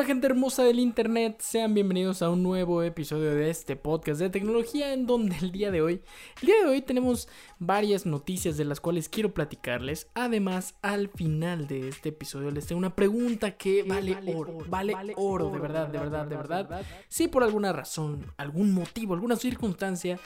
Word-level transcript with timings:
Hola 0.00 0.06
gente 0.06 0.28
hermosa 0.28 0.64
del 0.64 0.78
internet, 0.78 1.42
sean 1.42 1.74
bienvenidos 1.74 2.22
a 2.22 2.30
un 2.30 2.42
nuevo 2.42 2.82
episodio 2.82 3.34
de 3.34 3.50
este 3.50 3.76
podcast 3.76 4.18
de 4.18 4.30
tecnología 4.30 4.94
en 4.94 5.06
donde 5.06 5.36
el 5.36 5.52
día 5.52 5.70
de 5.70 5.82
hoy, 5.82 6.00
el 6.40 6.46
día 6.46 6.54
de 6.62 6.70
hoy 6.70 6.80
tenemos 6.80 7.28
varias 7.58 8.06
noticias 8.06 8.56
de 8.56 8.64
las 8.64 8.80
cuales 8.80 9.10
quiero 9.10 9.34
platicarles. 9.34 10.08
Además, 10.14 10.74
al 10.80 11.10
final 11.10 11.66
de 11.66 11.90
este 11.90 12.08
episodio 12.08 12.50
les 12.50 12.66
tengo 12.66 12.78
una 12.78 12.96
pregunta 12.96 13.58
que 13.58 13.82
vale, 13.82 14.16
oro, 14.34 14.56
vale, 14.68 14.94
oro, 15.16 15.50
de 15.50 15.58
verdad, 15.58 15.88
de 15.88 15.98
verdad, 15.98 16.24
de 16.24 16.36
verdad. 16.36 16.82
Si 17.08 17.28
por 17.28 17.44
alguna 17.44 17.74
razón, 17.74 18.24
algún 18.38 18.72
motivo, 18.72 19.12
alguna 19.12 19.36
circunstancia 19.36 20.18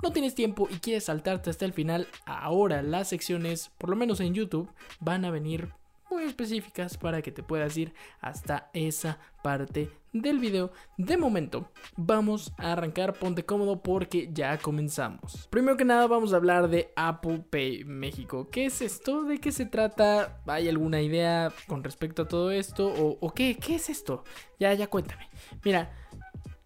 no 0.00 0.12
tienes 0.12 0.36
tiempo 0.36 0.68
y 0.70 0.76
quieres 0.76 1.06
saltarte 1.06 1.50
hasta 1.50 1.64
el 1.64 1.72
final, 1.72 2.06
ahora 2.26 2.80
las 2.80 3.08
secciones, 3.08 3.72
por 3.76 3.90
lo 3.90 3.96
menos 3.96 4.20
en 4.20 4.34
YouTube, 4.34 4.70
van 5.00 5.24
a 5.24 5.32
venir 5.32 5.79
muy 6.10 6.24
específicas 6.24 6.96
para 6.96 7.22
que 7.22 7.32
te 7.32 7.42
puedas 7.42 7.76
ir 7.76 7.94
hasta 8.20 8.70
esa 8.72 9.18
parte 9.42 9.90
del 10.12 10.38
video. 10.38 10.72
De 10.96 11.16
momento, 11.16 11.70
vamos 11.96 12.52
a 12.58 12.72
arrancar, 12.72 13.14
ponte 13.14 13.44
cómodo 13.44 13.82
porque 13.82 14.28
ya 14.32 14.58
comenzamos. 14.58 15.46
Primero 15.50 15.76
que 15.76 15.84
nada, 15.84 16.06
vamos 16.06 16.32
a 16.32 16.36
hablar 16.36 16.68
de 16.68 16.92
Apple 16.96 17.44
Pay 17.48 17.84
México. 17.84 18.48
¿Qué 18.50 18.66
es 18.66 18.82
esto? 18.82 19.24
¿De 19.24 19.38
qué 19.38 19.52
se 19.52 19.66
trata? 19.66 20.40
¿Hay 20.46 20.68
alguna 20.68 21.00
idea 21.00 21.52
con 21.66 21.84
respecto 21.84 22.22
a 22.22 22.28
todo 22.28 22.50
esto? 22.50 22.92
¿O, 23.20 23.32
qué? 23.32 23.56
¿Qué 23.56 23.76
es 23.76 23.88
esto? 23.88 24.24
Ya, 24.58 24.74
ya 24.74 24.88
cuéntame. 24.88 25.28
Mira, 25.64 25.92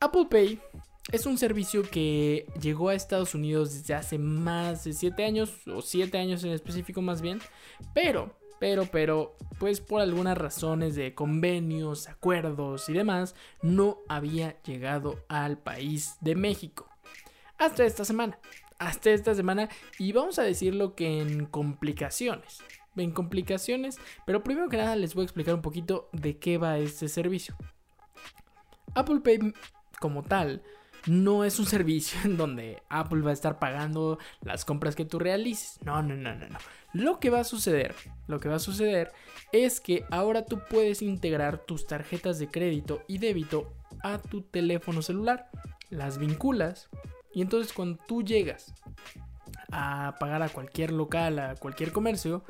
Apple 0.00 0.26
Pay 0.30 0.60
es 1.12 1.26
un 1.26 1.36
servicio 1.36 1.82
que 1.82 2.46
llegó 2.60 2.88
a 2.88 2.94
Estados 2.94 3.34
Unidos 3.34 3.74
desde 3.74 3.94
hace 3.94 4.18
más 4.18 4.84
de 4.84 4.94
7 4.94 5.24
años, 5.24 5.52
o 5.66 5.82
7 5.82 6.16
años 6.16 6.42
en 6.44 6.52
específico 6.52 7.02
más 7.02 7.20
bien, 7.20 7.40
pero 7.92 8.34
pero, 8.64 8.86
pero, 8.86 9.36
pues 9.58 9.82
por 9.82 10.00
algunas 10.00 10.38
razones 10.38 10.94
de 10.94 11.14
convenios, 11.14 12.08
acuerdos 12.08 12.88
y 12.88 12.94
demás, 12.94 13.34
no 13.60 13.98
había 14.08 14.58
llegado 14.62 15.22
al 15.28 15.58
país 15.58 16.16
de 16.22 16.34
México. 16.34 16.88
Hasta 17.58 17.84
esta 17.84 18.06
semana. 18.06 18.38
Hasta 18.78 19.10
esta 19.10 19.34
semana. 19.34 19.68
Y 19.98 20.12
vamos 20.12 20.38
a 20.38 20.44
decirlo 20.44 20.94
que 20.94 21.20
en 21.20 21.44
complicaciones. 21.44 22.62
En 22.96 23.10
complicaciones. 23.10 23.98
Pero 24.24 24.42
primero 24.42 24.70
que 24.70 24.78
nada 24.78 24.96
les 24.96 25.14
voy 25.14 25.24
a 25.24 25.26
explicar 25.26 25.54
un 25.54 25.60
poquito 25.60 26.08
de 26.12 26.38
qué 26.38 26.56
va 26.56 26.78
este 26.78 27.08
servicio. 27.08 27.58
Apple 28.94 29.20
Pay 29.20 29.52
como 30.00 30.22
tal 30.22 30.62
no 31.06 31.44
es 31.44 31.58
un 31.58 31.66
servicio 31.74 32.18
en 32.24 32.36
donde 32.36 32.82
Apple 32.88 33.22
va 33.22 33.30
a 33.30 33.34
estar 33.34 33.58
pagando 33.58 34.18
las 34.42 34.64
compras 34.64 34.94
que 34.94 35.04
tú 35.04 35.18
realices. 35.18 35.78
No, 35.82 36.02
no, 36.02 36.14
no, 36.14 36.34
no, 36.34 36.48
no. 36.48 36.58
Lo 36.92 37.18
que 37.18 37.30
va 37.30 37.40
a 37.40 37.44
suceder, 37.44 37.94
lo 38.28 38.38
que 38.38 38.48
va 38.48 38.56
a 38.56 38.60
suceder 38.60 39.12
es 39.52 39.80
que 39.80 40.04
ahora 40.10 40.44
tú 40.46 40.60
puedes 40.70 41.02
integrar 41.02 41.58
tus 41.58 41.86
tarjetas 41.86 42.38
de 42.38 42.48
crédito 42.48 43.02
y 43.08 43.18
débito 43.18 43.72
a 44.02 44.18
tu 44.18 44.42
teléfono 44.42 45.02
celular. 45.02 45.50
Las 45.90 46.18
vinculas 46.18 46.88
y 47.32 47.42
entonces 47.42 47.72
cuando 47.72 48.02
tú 48.06 48.22
llegas 48.22 48.72
a 49.72 50.14
pagar 50.20 50.42
a 50.42 50.48
cualquier 50.48 50.92
local, 50.92 51.38
a 51.40 51.56
cualquier 51.56 51.90
comercio, 51.90 52.44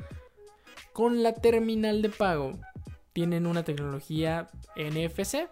con 0.93 1.23
la 1.23 1.33
terminal 1.33 2.01
de 2.03 2.09
pago 2.09 2.51
tienen 3.13 3.47
una 3.47 3.63
tecnología 3.63 4.49
NFC 4.75 5.49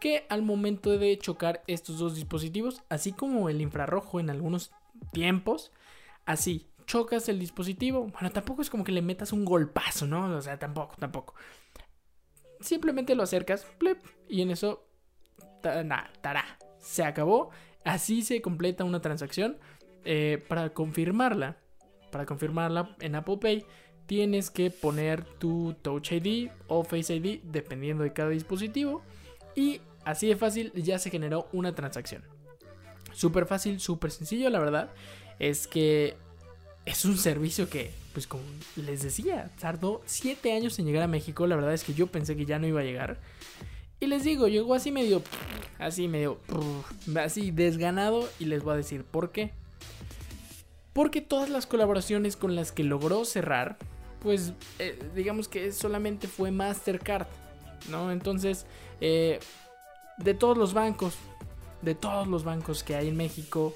que 0.00 0.26
al 0.28 0.42
momento 0.42 0.98
de 0.98 1.18
chocar 1.18 1.62
estos 1.66 1.98
dos 1.98 2.14
dispositivos, 2.14 2.82
así 2.88 3.12
como 3.12 3.48
el 3.48 3.60
infrarrojo 3.60 4.20
en 4.20 4.30
algunos 4.30 4.72
tiempos, 5.12 5.72
así 6.24 6.66
chocas 6.86 7.28
el 7.28 7.38
dispositivo. 7.38 8.06
Bueno, 8.06 8.30
tampoco 8.30 8.62
es 8.62 8.70
como 8.70 8.84
que 8.84 8.92
le 8.92 9.02
metas 9.02 9.32
un 9.32 9.44
golpazo, 9.44 10.06
¿no? 10.06 10.36
O 10.36 10.40
sea, 10.40 10.58
tampoco, 10.58 10.94
tampoco. 10.98 11.34
Simplemente 12.60 13.14
lo 13.14 13.22
acercas, 13.22 13.66
y 14.28 14.40
en 14.40 14.50
eso, 14.50 14.88
tará, 15.60 16.58
se 16.78 17.04
acabó. 17.04 17.50
Así 17.84 18.22
se 18.22 18.40
completa 18.40 18.84
una 18.84 19.00
transacción. 19.00 19.58
Eh, 20.04 20.42
para 20.48 20.72
confirmarla, 20.72 21.56
para 22.12 22.26
confirmarla 22.26 22.96
en 23.00 23.16
Apple 23.16 23.38
Pay, 23.38 23.66
tienes 24.06 24.50
que 24.50 24.70
poner 24.70 25.24
tu 25.24 25.74
Touch 25.82 26.12
ID 26.12 26.50
o 26.68 26.84
Face 26.84 27.14
ID, 27.14 27.40
dependiendo 27.42 28.04
de 28.04 28.12
cada 28.12 28.30
dispositivo. 28.30 29.02
Y 29.56 29.80
así 30.04 30.28
de 30.28 30.36
fácil 30.36 30.72
ya 30.74 31.00
se 31.00 31.10
generó 31.10 31.48
una 31.52 31.74
transacción. 31.74 32.22
Súper 33.12 33.46
fácil, 33.46 33.80
súper 33.80 34.12
sencillo, 34.12 34.48
la 34.50 34.60
verdad. 34.60 34.90
Es 35.38 35.66
que 35.66 36.14
es 36.84 37.04
un 37.04 37.18
servicio 37.18 37.68
que, 37.68 37.90
pues 38.12 38.26
como 38.26 38.44
les 38.76 39.02
decía, 39.02 39.50
tardó 39.58 40.02
7 40.06 40.52
años 40.52 40.78
en 40.78 40.86
llegar 40.86 41.02
a 41.02 41.08
México. 41.08 41.46
La 41.46 41.56
verdad 41.56 41.74
es 41.74 41.82
que 41.82 41.94
yo 41.94 42.06
pensé 42.06 42.36
que 42.36 42.46
ya 42.46 42.58
no 42.58 42.66
iba 42.66 42.80
a 42.80 42.84
llegar. 42.84 43.18
Y 43.98 44.06
les 44.06 44.24
digo, 44.24 44.46
llegó 44.46 44.74
así 44.74 44.92
medio, 44.92 45.22
así 45.78 46.06
medio, 46.06 46.38
así 47.16 47.50
desganado. 47.50 48.28
Y 48.38 48.44
les 48.44 48.62
voy 48.62 48.74
a 48.74 48.76
decir 48.76 49.04
por 49.04 49.32
qué. 49.32 49.52
Porque 50.92 51.20
todas 51.20 51.50
las 51.50 51.66
colaboraciones 51.66 52.36
con 52.36 52.54
las 52.54 52.72
que 52.72 52.84
logró 52.84 53.24
cerrar, 53.24 53.78
pues 54.20 54.52
eh, 54.78 54.98
digamos 55.14 55.48
que 55.48 55.72
solamente 55.72 56.28
fue 56.28 56.50
Mastercard, 56.50 57.26
¿no? 57.88 58.10
Entonces, 58.10 58.66
eh, 59.00 59.40
de 60.18 60.34
todos 60.34 60.56
los 60.56 60.74
bancos, 60.74 61.14
de 61.82 61.94
todos 61.94 62.26
los 62.26 62.44
bancos 62.44 62.82
que 62.82 62.96
hay 62.96 63.08
en 63.08 63.16
México, 63.16 63.74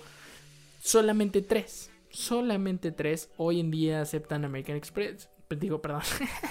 solamente 0.82 1.43
tres, 1.43 1.91
solamente 2.10 2.93
tres 2.93 3.28
hoy 3.37 3.60
en 3.60 3.71
día 3.71 4.00
aceptan 4.00 4.44
American 4.44 4.76
Express. 4.76 5.28
Digo, 5.50 5.82
perdón. 5.82 6.03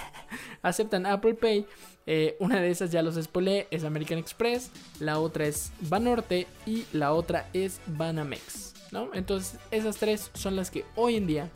aceptan 0.62 1.06
Apple 1.06 1.34
Pay. 1.34 1.66
Eh, 2.06 2.36
una 2.38 2.60
de 2.60 2.70
esas 2.70 2.90
ya 2.90 3.02
los 3.02 3.14
spoilé, 3.14 3.66
es 3.70 3.84
American 3.84 4.18
Express. 4.18 4.70
La 4.98 5.18
otra 5.20 5.46
es 5.46 5.72
Banorte 5.80 6.46
y 6.66 6.84
la 6.92 7.12
otra 7.12 7.48
es 7.52 7.80
Banamex. 7.86 8.74
¿no? 8.92 9.10
Entonces, 9.14 9.58
esas 9.70 9.96
tres 9.96 10.30
son 10.34 10.56
las 10.56 10.70
que 10.70 10.84
hoy 10.96 11.16
en 11.16 11.26
día 11.26 11.50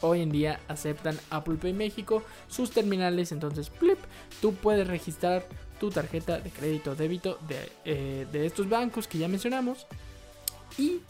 hoy 0.00 0.22
en 0.22 0.30
día 0.30 0.60
aceptan 0.68 1.18
Apple 1.30 1.56
Pay 1.56 1.72
México, 1.72 2.22
sus 2.48 2.70
terminales, 2.70 3.32
entonces 3.32 3.70
flip, 3.70 3.98
tú 4.40 4.54
puedes 4.54 4.86
registrar 4.86 5.46
tu 5.80 5.90
tarjeta 5.90 6.38
de 6.40 6.50
crédito 6.50 6.92
o 6.92 6.94
débito 6.94 7.38
de, 7.48 7.72
eh, 7.84 8.26
de 8.32 8.46
estos 8.46 8.68
bancos 8.68 9.08
que 9.08 9.18
ya 9.18 9.28
mencionamos 9.28 9.86
y 10.78 11.00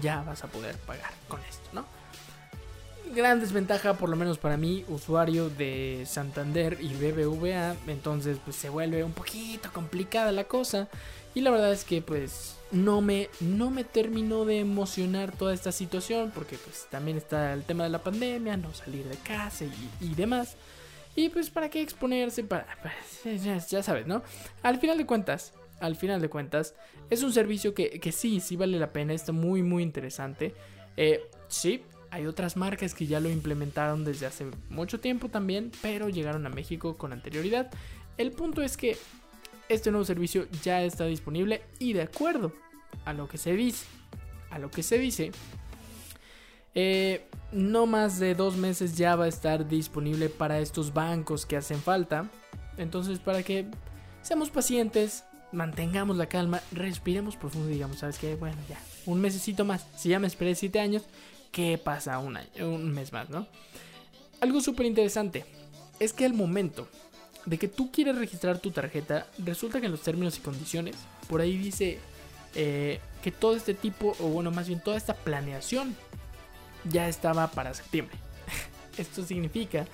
ya 0.00 0.22
vas 0.22 0.44
a 0.44 0.48
poder 0.48 0.76
pagar 0.78 1.12
con 1.28 1.40
esto, 1.44 1.68
¿no? 1.72 1.97
Gran 3.14 3.40
desventaja, 3.40 3.94
por 3.94 4.08
lo 4.08 4.16
menos 4.16 4.38
para 4.38 4.56
mí, 4.56 4.84
usuario 4.88 5.48
de 5.48 6.04
Santander 6.06 6.78
y 6.80 6.88
BBVA, 6.94 7.74
entonces 7.86 8.38
pues 8.44 8.56
se 8.56 8.68
vuelve 8.68 9.02
un 9.02 9.12
poquito 9.12 9.72
complicada 9.72 10.30
la 10.30 10.44
cosa 10.44 10.88
y 11.34 11.40
la 11.40 11.50
verdad 11.50 11.72
es 11.72 11.84
que 11.84 12.02
pues 12.02 12.56
no 12.70 13.00
me, 13.00 13.28
no 13.40 13.70
me 13.70 13.84
terminó 13.84 14.44
de 14.44 14.60
emocionar 14.60 15.32
toda 15.32 15.54
esta 15.54 15.72
situación 15.72 16.32
porque 16.34 16.56
pues 16.58 16.86
también 16.90 17.16
está 17.16 17.52
el 17.52 17.64
tema 17.64 17.84
de 17.84 17.90
la 17.90 18.02
pandemia, 18.02 18.56
no 18.56 18.74
salir 18.74 19.06
de 19.06 19.16
casa 19.16 19.64
y, 20.00 20.14
demás. 20.14 20.56
Y 21.16 21.30
pues 21.30 21.50
para 21.50 21.68
qué 21.68 21.80
exponerse, 21.80 22.44
para, 22.44 22.66
pues, 22.82 23.42
ya, 23.42 23.82
sabes, 23.82 24.06
¿no? 24.06 24.22
Al 24.62 24.78
final 24.78 24.98
de 24.98 25.06
cuentas, 25.06 25.52
al 25.80 25.96
final 25.96 26.20
de 26.20 26.28
cuentas, 26.28 26.74
es 27.10 27.22
un 27.22 27.32
servicio 27.32 27.74
que, 27.74 27.98
que 28.00 28.12
sí, 28.12 28.40
sí 28.40 28.56
vale 28.56 28.78
la 28.78 28.92
pena, 28.92 29.14
está 29.14 29.32
muy, 29.32 29.62
muy 29.62 29.82
interesante. 29.82 30.54
Eh, 30.96 31.22
sí, 31.48 31.82
hay 32.10 32.26
otras 32.26 32.56
marcas 32.56 32.94
que 32.94 33.06
ya 33.06 33.20
lo 33.20 33.30
implementaron 33.30 34.04
desde 34.04 34.26
hace 34.26 34.46
mucho 34.70 35.00
tiempo 35.00 35.28
también, 35.28 35.70
pero 35.82 36.08
llegaron 36.08 36.46
a 36.46 36.50
México 36.50 36.96
con 36.96 37.12
anterioridad. 37.12 37.70
El 38.16 38.32
punto 38.32 38.62
es 38.62 38.76
que 38.76 38.96
este 39.68 39.90
nuevo 39.90 40.04
servicio 40.04 40.46
ya 40.62 40.82
está 40.82 41.04
disponible 41.04 41.62
y 41.78 41.92
de 41.92 42.02
acuerdo 42.02 42.52
a 43.04 43.12
lo 43.12 43.28
que 43.28 43.38
se 43.38 43.52
dice, 43.52 43.86
a 44.50 44.58
lo 44.58 44.70
que 44.70 44.82
se 44.82 44.98
dice, 44.98 45.32
eh, 46.74 47.26
no 47.52 47.86
más 47.86 48.18
de 48.18 48.34
dos 48.34 48.56
meses 48.56 48.96
ya 48.96 49.16
va 49.16 49.24
a 49.24 49.28
estar 49.28 49.68
disponible 49.68 50.28
para 50.28 50.60
estos 50.60 50.92
bancos 50.92 51.46
que 51.46 51.56
hacen 51.56 51.80
falta. 51.80 52.30
Entonces, 52.76 53.18
para 53.18 53.42
que 53.42 53.66
seamos 54.22 54.50
pacientes, 54.50 55.24
mantengamos 55.52 56.16
la 56.16 56.26
calma, 56.26 56.60
respiremos 56.72 57.36
profundo 57.36 57.68
y 57.68 57.74
digamos, 57.74 57.98
¿sabes 57.98 58.18
qué? 58.18 58.36
Bueno, 58.36 58.56
ya, 58.68 58.78
un 59.06 59.20
mesecito 59.20 59.64
más. 59.64 59.86
Si 59.96 60.10
ya 60.10 60.18
me 60.18 60.26
esperé 60.26 60.54
siete 60.54 60.80
años, 60.80 61.04
¿qué 61.52 61.78
pasa 61.78 62.18
un, 62.18 62.38
mes 62.92 63.12
más, 63.12 63.28
no? 63.30 63.46
Algo 64.40 64.60
súper 64.60 64.86
interesante 64.86 65.44
es 65.98 66.12
que 66.12 66.24
al 66.24 66.34
momento 66.34 66.88
de 67.44 67.58
que 67.58 67.68
tú 67.68 67.90
quieres 67.90 68.16
registrar 68.16 68.58
tu 68.58 68.70
tarjeta, 68.70 69.26
resulta 69.38 69.80
que 69.80 69.86
en 69.86 69.92
los 69.92 70.02
términos 70.02 70.36
y 70.38 70.40
condiciones, 70.40 70.96
por 71.28 71.40
ahí 71.40 71.56
dice 71.56 71.98
eh, 72.54 73.00
que 73.22 73.32
todo 73.32 73.56
este 73.56 73.74
tipo, 73.74 74.14
o 74.20 74.28
bueno, 74.28 74.50
más 74.50 74.68
bien 74.68 74.80
toda 74.80 74.96
esta 74.96 75.14
planeación 75.14 75.96
ya 76.84 77.08
estaba 77.08 77.48
para 77.50 77.74
septiembre. 77.74 78.16
Esto 78.98 79.24
significa 79.24 79.86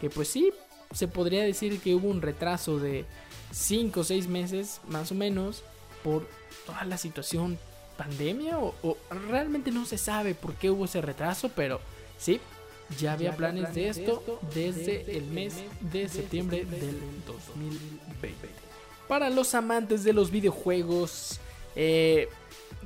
que 0.00 0.10
pues 0.10 0.28
sí, 0.28 0.52
se 0.92 1.08
podría 1.08 1.42
decir 1.42 1.80
que 1.80 1.94
hubo 1.94 2.08
un 2.08 2.22
retraso 2.22 2.78
de 2.78 3.04
5 3.52 4.00
o 4.00 4.04
6 4.04 4.28
meses 4.28 4.80
más 4.88 5.10
o 5.12 5.14
menos 5.14 5.62
por 6.02 6.28
toda 6.66 6.84
la 6.84 6.98
situación 6.98 7.58
pandemia 7.96 8.58
o, 8.58 8.74
o, 8.82 8.96
realmente 9.28 9.70
no 9.70 9.86
se 9.86 9.98
sabe 9.98 10.34
por 10.34 10.54
qué 10.54 10.70
hubo 10.70 10.84
ese 10.84 11.00
retraso, 11.00 11.50
pero 11.54 11.80
sí, 12.18 12.40
ya 12.98 13.12
había 13.12 13.34
planes 13.34 13.74
de 13.74 13.88
esto 13.88 14.40
desde 14.54 15.16
el 15.16 15.24
mes 15.26 15.54
de 15.80 16.08
septiembre 16.08 16.64
del 16.64 17.00
2020. 17.26 18.48
para 19.08 19.30
los 19.30 19.54
amantes 19.54 20.04
de 20.04 20.12
los 20.12 20.30
videojuegos. 20.30 21.40
Eh, 21.74 22.28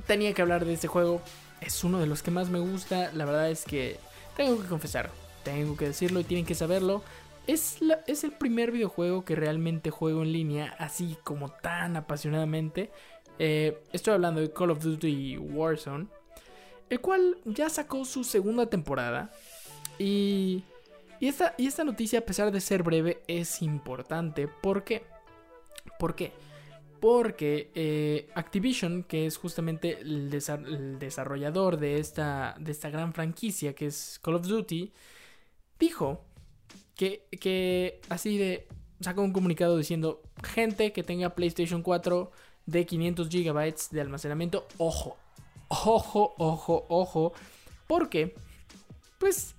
tenía 0.07 0.33
que 0.33 0.41
hablar 0.41 0.65
de 0.65 0.73
este 0.73 0.87
juego. 0.87 1.21
Es 1.61 1.83
uno 1.83 1.99
de 1.99 2.07
los 2.07 2.23
que 2.23 2.31
más 2.31 2.49
me 2.49 2.59
gusta. 2.59 3.11
La 3.13 3.25
verdad 3.25 3.49
es 3.51 3.63
que 3.63 3.99
tengo 4.35 4.59
que 4.59 4.67
confesar, 4.67 5.11
tengo 5.43 5.77
que 5.77 5.85
decirlo 5.85 6.19
y 6.19 6.23
tienen 6.23 6.45
que 6.45 6.55
saberlo. 6.55 7.03
Es, 7.47 7.77
es 8.07 8.23
el 8.23 8.31
primer 8.31 8.71
videojuego 8.71 9.23
que 9.23 9.35
realmente 9.35 9.89
juego 9.89 10.23
en 10.23 10.31
línea 10.31 10.75
así 10.79 11.17
como 11.23 11.51
tan 11.51 11.95
apasionadamente. 11.95 12.91
Eh, 13.43 13.81
estoy 13.91 14.13
hablando 14.13 14.39
de 14.39 14.53
Call 14.53 14.69
of 14.69 14.83
Duty 14.83 15.35
Warzone. 15.39 16.05
El 16.91 17.01
cual 17.01 17.39
ya 17.43 17.71
sacó 17.71 18.05
su 18.05 18.23
segunda 18.23 18.67
temporada. 18.67 19.31
Y, 19.97 20.63
y, 21.19 21.27
esta, 21.27 21.55
y 21.57 21.65
esta 21.65 21.83
noticia, 21.83 22.19
a 22.19 22.21
pesar 22.21 22.51
de 22.51 22.61
ser 22.61 22.83
breve, 22.83 23.23
es 23.27 23.63
importante. 23.63 24.47
¿Por 24.47 24.83
qué? 24.83 25.01
¿Por 25.97 26.13
qué? 26.13 26.33
Porque 26.99 27.71
eh, 27.73 28.29
Activision, 28.35 29.01
que 29.05 29.25
es 29.25 29.37
justamente 29.37 30.01
el, 30.01 30.29
desarrollador 30.99 31.77
de 31.77 31.97
esta, 31.97 32.55
de 32.59 32.71
esta 32.71 32.91
gran 32.91 33.11
franquicia 33.11 33.73
que 33.73 33.87
es 33.87 34.19
Call 34.21 34.35
of 34.35 34.45
Duty, 34.45 34.93
dijo 35.79 36.23
que, 36.95 37.25
que 37.39 38.01
así 38.07 38.37
de 38.37 38.67
sacó 38.99 39.23
un 39.23 39.33
comunicado 39.33 39.79
diciendo, 39.79 40.21
gente 40.43 40.93
que 40.93 41.01
tenga 41.01 41.33
PlayStation 41.33 41.81
4 41.81 42.31
de 42.65 42.85
500 42.85 43.29
GB 43.29 43.75
de 43.91 44.01
almacenamiento, 44.01 44.67
ojo, 44.77 45.17
ojo, 45.67 46.33
ojo, 46.37 46.85
ojo, 46.89 47.33
porque, 47.87 48.35
pues, 49.17 49.55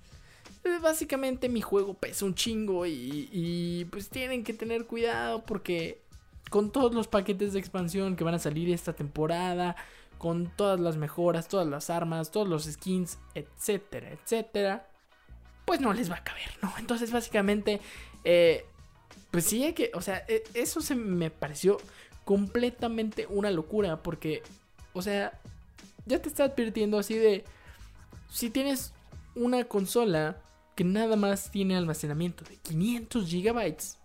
básicamente 0.81 1.49
mi 1.49 1.61
juego 1.61 1.93
pesa 1.93 2.25
un 2.25 2.35
chingo 2.35 2.85
y, 2.85 3.29
y 3.31 3.85
pues 3.85 4.09
tienen 4.09 4.43
que 4.43 4.53
tener 4.53 4.85
cuidado 4.85 5.43
porque 5.43 6.01
con 6.49 6.71
todos 6.71 6.93
los 6.93 7.07
paquetes 7.07 7.53
de 7.53 7.59
expansión 7.59 8.15
que 8.15 8.23
van 8.23 8.35
a 8.35 8.39
salir 8.39 8.69
esta 8.69 8.93
temporada, 8.93 9.75
con 10.17 10.49
todas 10.55 10.79
las 10.79 10.95
mejoras, 10.95 11.47
todas 11.47 11.67
las 11.67 11.89
armas, 11.89 12.31
todos 12.31 12.47
los 12.47 12.63
skins, 12.63 13.17
etcétera, 13.33 14.11
etcétera, 14.11 14.87
pues 15.65 15.81
no 15.81 15.91
les 15.93 16.09
va 16.09 16.15
a 16.15 16.23
caber, 16.23 16.49
¿no? 16.61 16.71
Entonces 16.79 17.11
básicamente, 17.11 17.81
eh, 18.23 18.65
pues 19.31 19.45
sí 19.45 19.63
hay 19.63 19.73
que, 19.73 19.91
o 19.93 20.01
sea, 20.01 20.23
e, 20.27 20.43
eso 20.53 20.81
se 20.81 20.95
me 20.95 21.29
pareció 21.29 21.77
completamente 22.25 23.27
una 23.27 23.51
locura 23.51 24.01
porque, 24.01 24.43
o 24.93 25.01
sea, 25.01 25.39
ya 26.05 26.21
te 26.21 26.29
está 26.29 26.45
advirtiendo 26.45 26.97
así 26.97 27.15
de, 27.15 27.43
si 28.29 28.49
tienes 28.49 28.93
una 29.35 29.63
consola 29.65 30.37
que 30.75 30.83
nada 30.83 31.15
más 31.15 31.51
tiene 31.51 31.75
almacenamiento 31.75 32.43
de 32.45 32.57
500 32.57 33.27
gigabytes, 33.27 33.97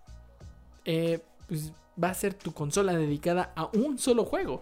eh, 0.84 1.20
pues 1.46 1.72
va 2.02 2.10
a 2.10 2.14
ser 2.14 2.34
tu 2.34 2.52
consola 2.52 2.92
dedicada 2.92 3.52
a 3.56 3.66
un 3.66 3.98
solo 3.98 4.24
juego. 4.24 4.60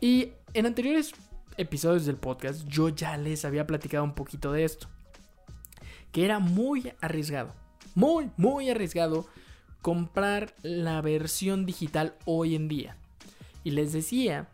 Y 0.00 0.32
en 0.54 0.66
anteriores 0.66 1.12
episodios 1.56 2.06
del 2.06 2.16
podcast 2.16 2.66
yo 2.66 2.88
ya 2.88 3.16
les 3.16 3.44
había 3.44 3.66
platicado 3.66 4.04
un 4.04 4.14
poquito 4.14 4.52
de 4.52 4.64
esto. 4.64 4.88
Que 6.12 6.24
era 6.24 6.38
muy 6.38 6.92
arriesgado. 7.00 7.54
Muy, 7.94 8.30
muy 8.36 8.70
arriesgado 8.70 9.26
comprar 9.82 10.54
la 10.62 11.00
versión 11.02 11.66
digital 11.66 12.14
hoy 12.24 12.54
en 12.54 12.68
día. 12.68 12.96
Y 13.64 13.72
les 13.72 13.92
decía 13.92 14.48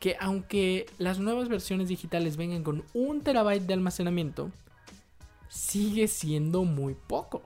que 0.00 0.16
aunque 0.20 0.86
las 0.98 1.18
nuevas 1.20 1.48
versiones 1.48 1.88
digitales 1.88 2.36
vengan 2.36 2.64
con 2.64 2.84
un 2.92 3.22
terabyte 3.22 3.62
de 3.62 3.74
almacenamiento, 3.74 4.50
sigue 5.48 6.08
siendo 6.08 6.64
muy 6.64 6.94
poco. 6.94 7.42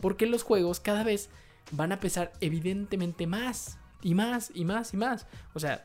Porque 0.00 0.26
los 0.26 0.42
juegos 0.42 0.80
cada 0.80 1.02
vez 1.02 1.30
van 1.72 1.92
a 1.92 2.00
pesar 2.00 2.32
evidentemente 2.40 3.26
más 3.26 3.78
y 4.02 4.14
más 4.14 4.52
y 4.54 4.64
más 4.64 4.94
y 4.94 4.98
más. 4.98 5.26
O 5.54 5.60
sea, 5.60 5.82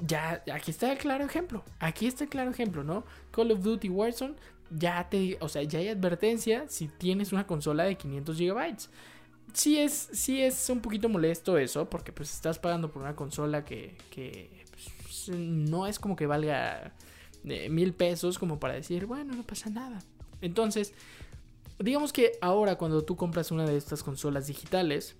ya 0.00 0.42
aquí 0.52 0.70
está 0.72 0.90
el 0.92 0.98
claro 0.98 1.24
ejemplo. 1.24 1.64
Aquí 1.78 2.06
está 2.06 2.24
el 2.24 2.30
claro 2.30 2.50
ejemplo, 2.50 2.82
¿no? 2.82 3.04
Call 3.30 3.52
of 3.52 3.62
Duty 3.62 3.88
Warzone 3.88 4.34
ya 4.70 5.08
te, 5.08 5.36
o 5.40 5.48
sea, 5.48 5.62
ya 5.62 5.78
hay 5.78 5.88
advertencia 5.88 6.64
si 6.68 6.88
tienes 6.88 7.32
una 7.32 7.46
consola 7.46 7.84
de 7.84 7.96
500 7.96 8.38
GB. 8.38 8.76
Sí 9.54 9.78
es, 9.78 10.08
sí 10.12 10.42
es 10.42 10.68
un 10.68 10.80
poquito 10.80 11.08
molesto 11.08 11.56
eso, 11.56 11.88
porque 11.88 12.12
pues 12.12 12.34
estás 12.34 12.58
pagando 12.58 12.90
por 12.90 13.02
una 13.02 13.14
consola 13.14 13.64
que, 13.64 13.96
que 14.10 14.64
pues, 14.70 15.28
no 15.28 15.86
es 15.86 15.98
como 15.98 16.16
que 16.16 16.26
valga 16.26 16.92
eh, 17.44 17.68
mil 17.68 17.94
pesos 17.94 18.38
como 18.38 18.58
para 18.58 18.74
decir, 18.74 19.06
bueno, 19.06 19.34
no 19.34 19.44
pasa 19.44 19.70
nada. 19.70 20.00
Entonces, 20.40 20.92
digamos 21.78 22.12
que 22.12 22.32
ahora 22.40 22.76
cuando 22.76 23.04
tú 23.04 23.16
compras 23.16 23.52
una 23.52 23.64
de 23.64 23.76
estas 23.76 24.02
consolas 24.02 24.48
digitales, 24.48 25.14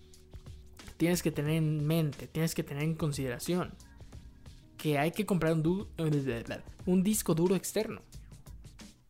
tienes 0.96 1.22
que 1.22 1.31
tener 1.31 1.52
en 1.52 1.86
mente, 1.86 2.26
tienes 2.26 2.54
que 2.54 2.62
tener 2.62 2.82
en 2.82 2.94
consideración 2.94 3.72
que 4.76 4.98
hay 4.98 5.12
que 5.12 5.25
comprar 5.25 5.52
un, 5.54 5.88
un 6.86 7.02
disco 7.02 7.34
duro 7.34 7.54
externo. 7.54 8.02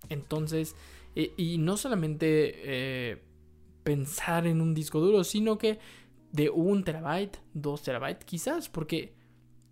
Entonces, 0.08 0.76
y 1.14 1.58
no 1.58 1.76
solamente 1.76 2.52
eh, 2.56 3.22
pensar 3.84 4.46
en 4.46 4.60
un 4.60 4.74
disco 4.74 5.00
duro, 5.00 5.22
sino 5.22 5.58
que 5.58 5.78
de 6.32 6.50
un 6.50 6.82
terabyte, 6.82 7.38
dos 7.52 7.82
terabytes 7.82 8.24
quizás, 8.24 8.68
porque 8.68 9.14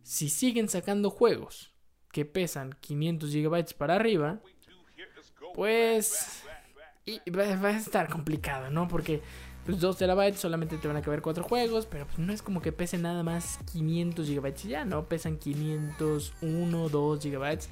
si 0.03 0.29
siguen 0.29 0.69
sacando 0.69 1.11
juegos 1.11 1.73
que 2.12 2.25
pesan 2.25 2.76
500 2.81 3.31
gigabytes 3.31 3.75
para 3.75 3.97
arriba, 3.97 4.41
pues 5.55 6.44
va 7.35 7.69
a 7.69 7.76
estar 7.76 8.09
complicado, 8.09 8.70
¿no? 8.70 8.87
Porque 8.87 9.23
pues 9.64 9.79
2 9.79 9.97
terabytes 9.97 10.41
solamente 10.41 10.76
te 10.76 10.88
van 10.88 10.97
a 10.97 11.03
caber 11.03 11.23
4 11.23 11.44
juegos, 11.44 11.87
pero 11.87 12.06
pues 12.06 12.19
no 12.19 12.32
es 12.32 12.43
como 12.43 12.61
que 12.61 12.73
pese 12.73 12.99
nada 12.99 13.23
más 13.23 13.59
500 13.73 14.26
gigabytes 14.26 14.64
ya, 14.64 14.85
¿no? 14.85 15.06
Pesan 15.06 15.38
501, 15.38 16.88
2 16.88 17.23
gigabytes. 17.23 17.70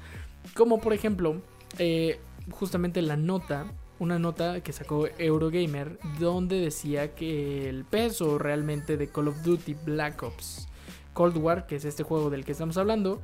Como 0.55 0.79
por 0.79 0.93
ejemplo, 0.93 1.41
eh, 1.79 2.19
justamente 2.49 3.01
la 3.01 3.17
nota, 3.17 3.71
una 4.01 4.17
nota 4.17 4.61
que 4.61 4.73
sacó 4.73 5.07
Eurogamer, 5.19 5.99
donde 6.19 6.59
decía 6.59 7.13
que 7.13 7.69
el 7.69 7.85
peso 7.85 8.39
realmente 8.39 8.97
de 8.97 9.07
Call 9.07 9.27
of 9.27 9.43
Duty 9.43 9.75
Black 9.85 10.23
Ops 10.23 10.67
Cold 11.13 11.37
War, 11.37 11.67
que 11.67 11.75
es 11.75 11.85
este 11.85 12.01
juego 12.01 12.31
del 12.31 12.43
que 12.43 12.53
estamos 12.53 12.77
hablando, 12.77 13.21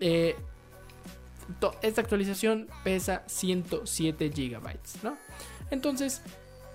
eh, 0.00 0.34
esta 1.80 2.00
actualización 2.00 2.66
pesa 2.82 3.22
107 3.26 4.32
gigabytes, 4.34 5.04
¿no? 5.04 5.16
Entonces, 5.70 6.22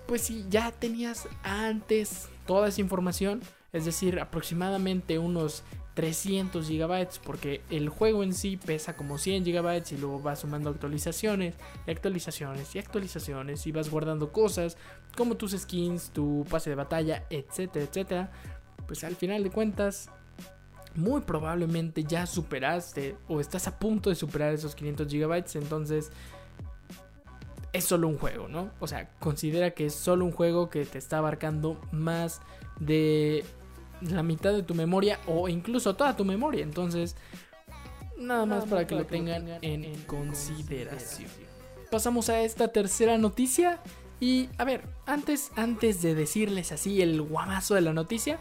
pues 0.06 0.22
si 0.22 0.46
ya 0.48 0.70
tenías 0.70 1.28
antes 1.42 2.30
toda 2.46 2.68
esa 2.68 2.80
información, 2.80 3.42
es 3.74 3.84
decir, 3.84 4.18
aproximadamente 4.18 5.18
unos 5.18 5.62
300 5.94 6.66
gigabytes, 6.66 7.18
porque 7.18 7.62
el 7.70 7.88
juego 7.88 8.22
en 8.22 8.32
sí 8.32 8.56
pesa 8.56 8.96
como 8.96 9.18
100 9.18 9.44
gigabytes 9.44 9.92
y 9.92 9.98
luego 9.98 10.20
vas 10.20 10.40
sumando 10.40 10.70
actualizaciones 10.70 11.54
y 11.86 11.90
actualizaciones 11.90 12.74
y 12.74 12.78
actualizaciones 12.78 13.66
y 13.66 13.72
vas 13.72 13.90
guardando 13.90 14.32
cosas 14.32 14.76
como 15.16 15.36
tus 15.36 15.52
skins, 15.52 16.10
tu 16.10 16.46
pase 16.48 16.70
de 16.70 16.76
batalla, 16.76 17.26
etcétera, 17.28 17.84
etcétera. 17.84 18.32
Pues 18.86 19.04
al 19.04 19.16
final 19.16 19.42
de 19.42 19.50
cuentas, 19.50 20.08
muy 20.94 21.20
probablemente 21.22 22.04
ya 22.04 22.26
superaste 22.26 23.16
o 23.28 23.40
estás 23.40 23.66
a 23.66 23.78
punto 23.78 24.10
de 24.10 24.16
superar 24.16 24.52
esos 24.54 24.74
500 24.74 25.08
gigabytes, 25.08 25.56
entonces 25.56 26.10
es 27.72 27.84
solo 27.84 28.08
un 28.08 28.18
juego, 28.18 28.48
¿no? 28.48 28.70
O 28.80 28.86
sea, 28.86 29.10
considera 29.18 29.72
que 29.72 29.86
es 29.86 29.94
solo 29.94 30.24
un 30.24 30.32
juego 30.32 30.68
que 30.68 30.84
te 30.84 30.98
está 30.98 31.18
abarcando 31.18 31.80
más 31.90 32.40
de 32.80 33.44
la 34.10 34.22
mitad 34.22 34.52
de 34.52 34.62
tu 34.62 34.74
memoria 34.74 35.20
o 35.26 35.48
incluso 35.48 35.94
toda 35.94 36.16
tu 36.16 36.24
memoria. 36.24 36.62
Entonces, 36.62 37.16
nada 38.18 38.46
más 38.46 38.64
para 38.64 38.86
que 38.86 38.94
lo 38.94 39.06
tengan 39.06 39.58
en 39.62 40.02
consideración. 40.04 41.30
Pasamos 41.90 42.28
a 42.28 42.40
esta 42.40 42.68
tercera 42.68 43.18
noticia. 43.18 43.80
Y 44.20 44.48
a 44.56 44.64
ver, 44.64 44.84
antes, 45.04 45.50
antes 45.56 46.00
de 46.00 46.14
decirles 46.14 46.70
así 46.70 47.02
el 47.02 47.20
guamazo 47.22 47.74
de 47.74 47.80
la 47.80 47.92
noticia, 47.92 48.38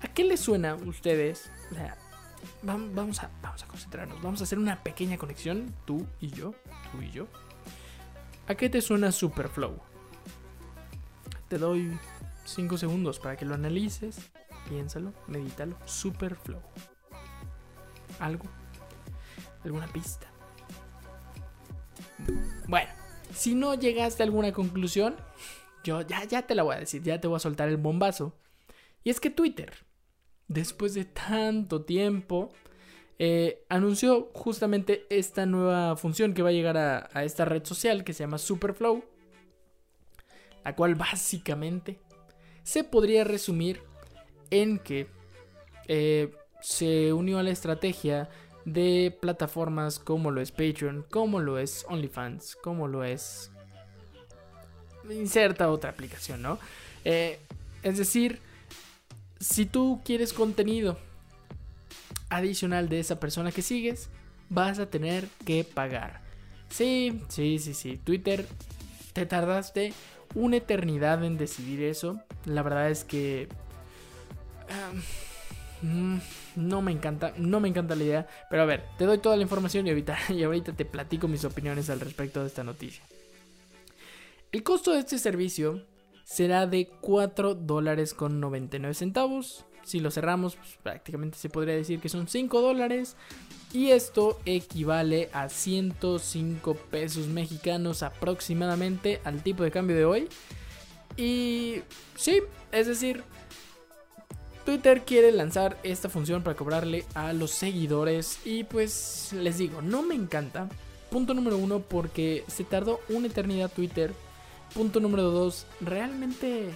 ¿a 0.00 0.08
qué 0.08 0.24
les 0.24 0.40
suena 0.40 0.70
a 0.70 0.74
ustedes? 0.74 1.50
O 1.70 1.74
sea, 1.74 1.98
vamos 2.62 3.22
a, 3.22 3.30
vamos 3.42 3.62
a 3.62 3.66
concentrarnos, 3.66 4.22
vamos 4.22 4.40
a 4.40 4.44
hacer 4.44 4.58
una 4.58 4.82
pequeña 4.82 5.18
conexión, 5.18 5.74
tú 5.84 6.06
y 6.20 6.28
yo, 6.28 6.54
tú 6.92 7.02
y 7.02 7.10
yo. 7.10 7.26
¿A 8.48 8.54
qué 8.54 8.70
te 8.70 8.80
suena 8.80 9.12
Superflow? 9.12 9.78
Te 11.48 11.58
doy 11.58 11.98
5 12.44 12.78
segundos 12.78 13.18
para 13.18 13.36
que 13.36 13.44
lo 13.44 13.54
analices, 13.54 14.18
piénsalo, 14.68 15.12
medítalo. 15.26 15.76
Superflow. 15.84 16.60
¿Algo? 18.18 18.44
¿Alguna 19.64 19.86
pista? 19.88 20.26
Bueno, 22.68 22.90
si 23.34 23.54
no 23.54 23.74
llegaste 23.74 24.22
a 24.22 24.26
alguna 24.26 24.52
conclusión, 24.52 25.16
yo 25.84 26.02
ya, 26.02 26.24
ya 26.24 26.42
te 26.42 26.54
la 26.54 26.62
voy 26.62 26.76
a 26.76 26.80
decir, 26.80 27.02
ya 27.02 27.20
te 27.20 27.28
voy 27.28 27.36
a 27.36 27.40
soltar 27.40 27.68
el 27.68 27.76
bombazo. 27.76 28.34
Y 29.04 29.10
es 29.10 29.20
que 29.20 29.30
Twitter, 29.30 29.72
después 30.48 30.94
de 30.94 31.04
tanto 31.04 31.84
tiempo, 31.84 32.52
eh, 33.18 33.64
anunció 33.68 34.30
justamente 34.34 35.06
esta 35.08 35.46
nueva 35.46 35.96
función 35.96 36.34
que 36.34 36.42
va 36.42 36.50
a 36.50 36.52
llegar 36.52 36.76
a, 36.76 37.24
esta 37.24 37.44
red 37.44 37.64
social 37.64 38.04
que 38.04 38.12
se 38.12 38.24
llama 38.24 38.38
Superflow, 38.38 39.04
la 40.64 40.74
cual 40.74 40.96
básicamente 40.96 41.98
se 42.62 42.84
podría 42.84 43.24
resumir 43.24 43.82
en 44.50 44.78
que 44.78 45.06
eh, 45.88 46.34
se 46.60 47.12
unió 47.12 47.38
a 47.38 47.42
la 47.42 47.50
estrategia 47.50 48.28
de 48.64 49.16
plataformas 49.20 49.98
como 49.98 50.30
lo 50.30 50.40
es 50.40 50.50
Patreon, 50.50 51.06
como 51.10 51.40
lo 51.40 51.58
es 51.58 51.86
OnlyFans, 51.88 52.56
como 52.56 52.88
lo 52.88 53.04
es... 53.04 53.50
Inserta 55.08 55.70
otra 55.70 55.90
aplicación, 55.90 56.42
¿no? 56.42 56.58
Eh, 57.04 57.38
es 57.84 57.96
decir, 57.96 58.40
si 59.38 59.66
tú 59.66 60.00
quieres 60.04 60.32
contenido 60.32 60.98
adicional 62.28 62.88
de 62.88 62.98
esa 62.98 63.20
persona 63.20 63.52
que 63.52 63.62
sigues, 63.62 64.08
vas 64.48 64.80
a 64.80 64.90
tener 64.90 65.28
que 65.44 65.62
pagar. 65.62 66.20
Sí, 66.68 67.22
sí, 67.28 67.60
sí, 67.60 67.74
sí. 67.74 67.98
Twitter, 68.02 68.46
te 69.12 69.26
tardaste 69.26 69.92
una 70.34 70.56
eternidad 70.56 71.22
en 71.24 71.38
decidir 71.38 71.82
eso. 71.82 72.20
La 72.44 72.62
verdad 72.62 72.90
es 72.90 73.04
que... 73.04 73.48
Mm, 75.82 76.18
no 76.56 76.82
me 76.82 76.92
encanta, 76.92 77.32
no 77.36 77.60
me 77.60 77.68
encanta 77.68 77.94
la 77.94 78.04
idea. 78.04 78.26
Pero 78.50 78.62
a 78.62 78.66
ver, 78.66 78.84
te 78.98 79.04
doy 79.04 79.18
toda 79.18 79.36
la 79.36 79.42
información 79.42 79.86
y 79.86 79.90
ahorita, 79.90 80.72
te 80.76 80.84
platico 80.84 81.28
mis 81.28 81.44
opiniones 81.44 81.90
al 81.90 82.00
respecto 82.00 82.40
de 82.40 82.48
esta 82.48 82.64
noticia. 82.64 83.02
El 84.52 84.62
costo 84.62 84.92
de 84.92 85.00
este 85.00 85.18
servicio 85.18 85.82
será 86.24 86.66
de 86.66 86.88
4 87.00 87.54
dólares 87.54 88.14
con 88.14 88.40
99 88.40 88.94
centavos. 88.94 89.64
Si 89.84 90.00
lo 90.00 90.10
cerramos, 90.10 90.56
pues, 90.56 90.78
prácticamente 90.82 91.38
se 91.38 91.48
podría 91.48 91.76
decir 91.76 92.00
que 92.00 92.08
son 92.08 92.26
5 92.26 92.60
dólares. 92.60 93.16
Y 93.72 93.90
esto 93.90 94.40
equivale 94.46 95.28
a 95.32 95.48
105 95.48 96.74
pesos 96.90 97.26
mexicanos 97.26 98.02
aproximadamente 98.02 99.20
al 99.24 99.42
tipo 99.42 99.62
de 99.62 99.70
cambio 99.70 99.96
de 99.96 100.04
hoy. 100.04 100.28
Y 101.16 101.82
sí, 102.16 102.40
es 102.72 102.86
decir, 102.86 103.22
Twitter 104.66 105.04
quiere 105.06 105.32
lanzar 105.32 105.78
esta 105.82 106.10
función 106.10 106.42
para 106.42 106.56
cobrarle 106.56 107.06
a 107.14 107.32
los 107.32 107.52
seguidores. 107.52 108.40
Y 108.44 108.64
pues 108.64 109.30
les 109.32 109.56
digo, 109.56 109.80
no 109.80 110.02
me 110.02 110.14
encanta. 110.14 110.68
Punto 111.10 111.32
número 111.32 111.56
uno, 111.56 111.80
porque 111.80 112.44
se 112.48 112.64
tardó 112.64 113.00
una 113.08 113.28
eternidad 113.28 113.70
Twitter 113.70 114.12
Punto 114.74 115.00
número 115.00 115.30
2. 115.30 115.66
Realmente, 115.80 116.68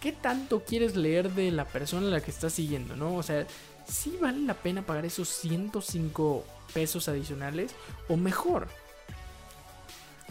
¿qué 0.00 0.10
tanto 0.10 0.64
quieres 0.64 0.96
leer 0.96 1.30
de 1.30 1.50
la 1.50 1.64
persona 1.64 2.08
a 2.08 2.10
la 2.10 2.20
que 2.20 2.30
estás 2.30 2.54
siguiendo, 2.54 2.96
no? 2.96 3.14
O 3.14 3.22
sea, 3.22 3.46
¿sí 3.86 4.18
vale 4.20 4.40
la 4.40 4.54
pena 4.54 4.82
pagar 4.82 5.04
esos 5.04 5.28
105 5.28 6.44
pesos 6.72 7.08
adicionales? 7.08 7.72
O 8.08 8.16
mejor, 8.16 8.66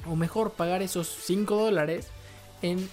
o 0.05 0.17
mejor 0.17 0.51
pagar 0.51 0.81
esos 0.81 1.07
5 1.07 1.55
dólares 1.55 2.07
en 2.61 2.89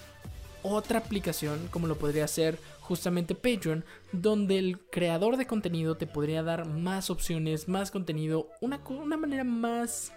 otra 0.63 1.01
aplicación 1.01 1.69
como 1.73 1.87
lo 1.87 1.97
podría 1.97 2.29
ser 2.29 2.59
justamente 2.81 3.35
Patreon, 3.35 3.85
donde 4.13 4.59
el 4.59 4.79
creador 4.79 5.37
de 5.37 5.47
contenido 5.47 5.97
te 5.97 6.07
podría 6.07 6.43
dar 6.43 6.67
más 6.67 7.11
opciones, 7.11 7.69
más 7.69 7.91
contenido, 7.91 8.49
una, 8.61 8.81
una 8.89 9.17
manera 9.17 9.45
más 9.45 10.13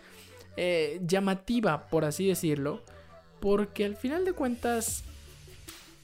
eh, 0.55 1.01
llamativa, 1.05 1.88
por 1.88 2.05
así 2.05 2.27
decirlo, 2.27 2.84
porque 3.39 3.86
al 3.86 3.96
final 3.96 4.25
de 4.25 4.34
cuentas, 4.34 5.03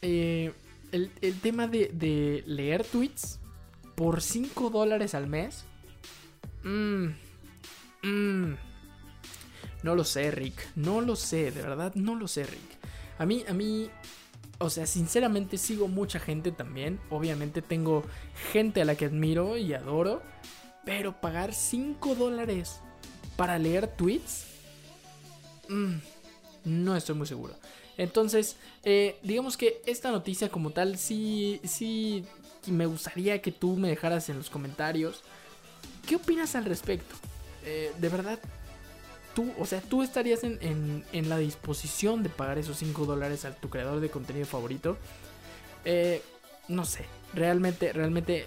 eh, 0.01 0.53
el, 0.91 1.11
tema 1.41 1.67
de, 1.67 2.43
leer 2.45 2.83
tweets 2.83 3.39
por 3.95 4.21
5 4.21 4.69
dólares 4.69 5.13
al 5.13 5.27
mes. 5.27 5.65
Mmm, 6.63 7.09
no 9.83 9.95
lo 9.95 10.03
sé, 10.03 10.31
Rick. 10.31 10.67
No 10.75 11.01
lo 11.01 11.15
sé, 11.15 11.51
de 11.51 11.61
verdad, 11.61 11.93
no 11.95 12.15
lo 12.15 12.27
sé, 12.27 12.43
Rick. 12.43 12.77
A 13.17 13.25
mí, 13.25 13.43
a 13.47 13.53
mí, 13.53 13.89
o 14.59 14.69
sea, 14.69 14.85
sinceramente 14.85 15.57
sigo 15.57 15.87
mucha 15.87 16.19
gente 16.19 16.51
también. 16.51 16.99
Obviamente 17.09 17.61
tengo 17.61 18.03
gente 18.51 18.81
a 18.81 18.85
la 18.85 18.95
que 18.95 19.05
admiro 19.05 19.57
y 19.57 19.73
adoro. 19.73 20.21
Pero 20.85 21.19
pagar 21.19 21.53
5 21.53 22.15
dólares 22.15 22.79
para 23.35 23.57
leer 23.57 23.87
tweets. 23.87 24.45
Mmm 25.67 25.97
no 26.63 26.95
estoy 26.95 27.15
muy 27.15 27.27
seguro. 27.27 27.55
Entonces, 27.97 28.55
eh, 28.83 29.17
digamos 29.23 29.57
que 29.57 29.81
esta 29.85 30.11
noticia 30.11 30.49
como 30.49 30.71
tal, 30.71 30.97
sí, 30.97 31.59
sí, 31.63 32.25
me 32.67 32.85
gustaría 32.85 33.41
que 33.41 33.51
tú 33.51 33.75
me 33.75 33.89
dejaras 33.89 34.29
en 34.29 34.37
los 34.37 34.49
comentarios. 34.49 35.21
¿Qué 36.07 36.15
opinas 36.15 36.55
al 36.55 36.65
respecto? 36.65 37.15
Eh, 37.65 37.91
de 37.97 38.09
verdad, 38.09 38.39
o 39.57 39.65
sea, 39.65 39.81
tú 39.81 40.03
estarías 40.03 40.43
en, 40.43 41.03
la 41.11 41.37
disposición 41.37 42.23
de 42.23 42.29
pagar 42.29 42.57
esos 42.57 42.77
5 42.77 43.05
dólares 43.05 43.45
a 43.45 43.51
tu 43.51 43.69
creador 43.69 43.99
de 43.99 44.09
contenido 44.09 44.45
favorito. 44.45 44.97
Eh, 45.85 46.21
no 46.67 46.85
sé, 46.85 47.05
realmente, 47.33 47.93
realmente 47.93 48.45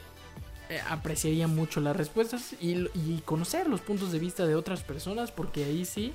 apreciaría 0.88 1.48
mucho 1.48 1.80
las 1.80 1.94
respuestas 1.94 2.54
y, 2.60 2.88
y 2.94 3.22
conocer 3.24 3.68
los 3.68 3.82
puntos 3.82 4.10
de 4.10 4.18
vista 4.18 4.46
de 4.46 4.54
otras 4.54 4.82
personas 4.82 5.30
porque 5.30 5.64
ahí 5.64 5.84
sí 5.84 6.14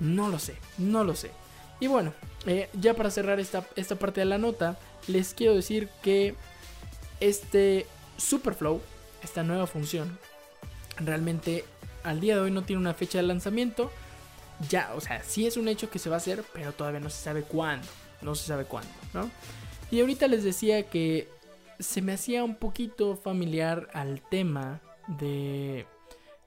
no 0.00 0.28
lo 0.28 0.38
sé, 0.38 0.56
no 0.78 1.04
lo 1.04 1.14
sé. 1.14 1.30
Y 1.80 1.86
bueno, 1.86 2.12
eh, 2.46 2.68
ya 2.74 2.94
para 2.94 3.10
cerrar 3.10 3.40
esta, 3.40 3.66
esta 3.76 3.96
parte 3.96 4.20
de 4.20 4.26
la 4.26 4.38
nota, 4.38 4.78
les 5.06 5.34
quiero 5.34 5.54
decir 5.54 5.88
que 6.02 6.34
este 7.20 7.86
Superflow, 8.16 8.80
esta 9.22 9.42
nueva 9.42 9.66
función, 9.66 10.18
realmente 10.98 11.64
al 12.08 12.20
día 12.20 12.36
de 12.36 12.42
hoy 12.42 12.50
no 12.50 12.62
tiene 12.62 12.80
una 12.80 12.94
fecha 12.94 13.18
de 13.18 13.24
lanzamiento. 13.24 13.90
Ya, 14.68 14.92
o 14.96 15.00
sea, 15.00 15.22
sí 15.22 15.46
es 15.46 15.56
un 15.56 15.68
hecho 15.68 15.90
que 15.90 15.98
se 15.98 16.08
va 16.08 16.16
a 16.16 16.18
hacer, 16.18 16.44
pero 16.52 16.72
todavía 16.72 17.00
no 17.00 17.10
se 17.10 17.22
sabe 17.22 17.42
cuándo. 17.42 17.86
No 18.22 18.34
se 18.34 18.46
sabe 18.46 18.64
cuándo, 18.64 18.90
¿no? 19.14 19.30
Y 19.90 20.00
ahorita 20.00 20.26
les 20.26 20.42
decía 20.42 20.84
que 20.84 21.28
se 21.78 22.02
me 22.02 22.12
hacía 22.12 22.42
un 22.42 22.56
poquito 22.56 23.16
familiar 23.16 23.88
al 23.92 24.20
tema 24.28 24.80
de, 25.06 25.86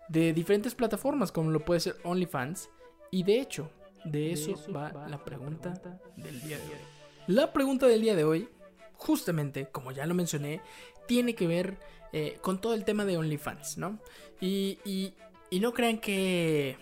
de 0.10 0.34
diferentes 0.34 0.75
plataformas, 0.75 1.32
como 1.32 1.51
lo 1.51 1.63
puede 1.63 1.80
ser 1.80 1.96
OnlyFans 2.03 2.70
y 3.12 3.24
de 3.24 3.39
hecho, 3.39 3.70
de 4.03 4.32
eso, 4.34 4.56
va, 4.74 4.91
la 5.10 5.24
pregunta, 5.24 5.74
del 6.15 6.41
día 6.41 6.58
de 6.58 6.63
hoy. 6.63 6.82
La 7.27 7.53
pregunta 7.53 7.88
del 7.88 8.01
día 8.01 8.15
de 8.15 8.24
hoy, 8.24 8.50
justamente, 8.94 9.68
como 9.72 9.91
ya 9.91 10.06
lo 10.06 10.13
mencioné, 10.13 10.62
tiene 11.08 11.36
que 11.36 11.48
ver 11.48 11.77
eh, 12.13 12.38
con 12.41 12.60
todo 12.60 12.74
el 12.74 12.84
tema 12.84 13.06
de 13.06 13.18
OnlyFans, 13.18 13.77
¿no? 13.77 14.00
Y, 14.39 14.80
y, 14.86 15.13
no 15.60 15.74
crean 15.74 16.00
que, 16.00 16.77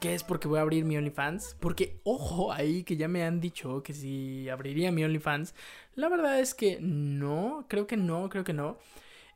que 0.00 0.14
es 0.14 0.22
porque 0.22 0.48
voy 0.48 0.58
a 0.58 0.62
abrir 0.62 0.84
mi 0.84 0.96
OnlyFans, 0.96 1.56
porque 1.60 2.00
ojo 2.04 2.52
ahí 2.52 2.84
que 2.84 2.96
ya 2.96 3.08
me 3.08 3.24
han 3.24 3.40
dicho 3.40 3.82
que 3.82 3.94
si 3.94 4.48
abriría 4.48 4.92
mi 4.92 5.04
OnlyFans, 5.04 5.54
la 5.94 6.08
verdad 6.08 6.38
es 6.40 6.54
que 6.54 6.78
no, 6.80 7.66
creo 7.68 7.86
que 7.86 7.96
no, 7.96 8.28
creo 8.28 8.44
que 8.44 8.52
no. 8.52 8.78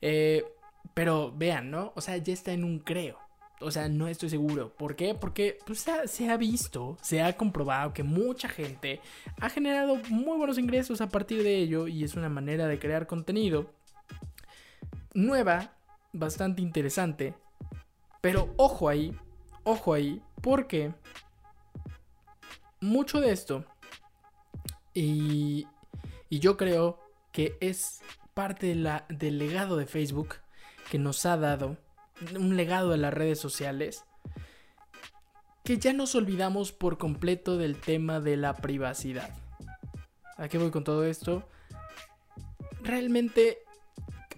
Eh, 0.01 0.45
pero 0.95 1.33
vean, 1.37 1.71
¿no? 1.71 1.93
O 1.97 2.01
sea, 2.01 2.17
ya 2.19 2.33
está 2.33 2.53
en 2.53 2.65
un 2.65 2.79
creo. 2.79 3.19
O 3.61 3.71
sea, 3.71 3.89
no 3.89 4.07
estoy 4.07 4.29
seguro. 4.29 4.71
¿Por 4.77 4.97
qué? 4.97 5.15
Porque 5.15 5.59
pues, 5.67 5.87
se 6.05 6.31
ha 6.31 6.37
visto, 6.37 6.99
se 7.01 7.23
ha 7.23 7.37
comprobado 7.37 7.95
que 7.95 8.03
mucha 8.03 8.49
gente 8.49 9.01
ha 9.41 9.49
generado 9.49 9.97
muy 10.11 10.37
buenos 10.37 10.59
ingresos 10.59 11.01
a 11.01 11.09
partir 11.09 11.43
de 11.43 11.57
ello 11.57 11.89
y 11.89 12.05
es 12.05 12.15
una 12.15 12.29
manera 12.29 12.67
de 12.67 12.79
crear 12.79 13.07
contenido 13.07 13.73
nueva, 15.15 15.73
bastante 16.13 16.61
interesante. 16.61 17.35
Pero 18.27 18.53
ojo 18.57 18.89
ahí, 18.89 19.17
ojo 19.63 19.95
ahí, 19.95 20.21
porque 20.43 20.93
mucho 22.81 23.21
de 23.21 23.31
esto, 23.31 23.65
y, 24.93 25.69
y 26.29 26.41
yo 26.41 26.57
creo 26.57 26.99
que 27.31 27.57
es 27.61 28.01
parte 28.35 28.67
de 28.67 28.75
la, 28.75 29.07
del 29.09 29.39
legado 29.39 29.77
de 29.77 29.87
Facebook 29.87 30.39
que 30.91 30.99
nos 30.99 31.25
ha 31.25 31.37
dado 31.37 31.77
un 32.35 32.57
legado 32.57 32.91
de 32.91 32.97
las 32.97 33.15
redes 33.15 33.39
sociales, 33.39 34.05
que 35.63 35.79
ya 35.79 35.93
nos 35.93 36.17
olvidamos 36.17 36.73
por 36.73 36.99
completo 36.99 37.57
del 37.57 37.81
tema 37.81 38.19
de 38.19 38.37
la 38.37 38.55
privacidad. 38.57 39.31
¿A 40.37 40.49
qué 40.49 40.59
voy 40.59 40.73
con 40.73 40.83
todo 40.83 41.05
esto? 41.05 41.49
Realmente, 42.83 43.59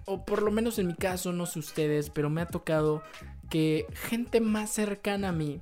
o 0.04 0.26
por 0.26 0.42
lo 0.42 0.50
menos 0.50 0.78
en 0.78 0.88
mi 0.88 0.95
caso, 0.95 1.33
no 1.33 1.47
sé 1.47 1.59
ustedes, 1.59 2.11
pero 2.11 2.28
me 2.28 2.42
ha 2.42 2.49
tocado 2.49 3.02
que 3.49 3.87
gente 3.95 4.40
más 4.40 4.71
cercana 4.71 5.31
a 5.31 5.33
mí 5.33 5.61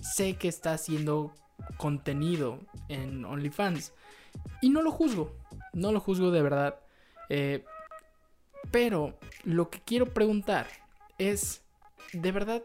sé 0.00 0.34
que 0.34 0.48
está 0.48 0.72
haciendo 0.72 1.34
contenido 1.76 2.58
en 2.88 3.24
OnlyFans. 3.24 3.92
Y 4.60 4.70
no 4.70 4.82
lo 4.82 4.90
juzgo, 4.90 5.36
no 5.72 5.92
lo 5.92 6.00
juzgo 6.00 6.30
de 6.30 6.42
verdad. 6.42 6.80
Eh, 7.28 7.64
pero 8.70 9.18
lo 9.44 9.70
que 9.70 9.80
quiero 9.80 10.06
preguntar 10.06 10.66
es, 11.18 11.62
de 12.12 12.32
verdad, 12.32 12.62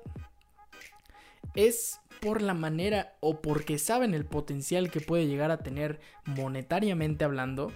es 1.56 2.00
por 2.22 2.42
la 2.42 2.54
manera 2.54 3.16
o 3.20 3.42
porque 3.42 3.78
saben 3.78 4.14
el 4.14 4.26
potencial 4.26 4.90
que 4.92 5.02
puede 5.02 5.28
llegar 5.28 5.52
a 5.52 5.60
tener 5.60 6.00
monetariamente 6.26 7.26
hablando, 7.26 7.72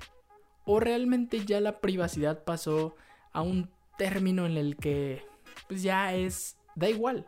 o 0.65 0.79
realmente 0.79 1.45
ya 1.45 1.59
la 1.59 1.79
privacidad 1.79 2.43
pasó 2.43 2.95
a 3.33 3.41
un 3.41 3.69
término 3.97 4.45
en 4.45 4.57
el 4.57 4.77
que 4.77 5.23
pues 5.67 5.83
ya 5.83 6.13
es, 6.13 6.57
da 6.75 6.89
igual, 6.89 7.25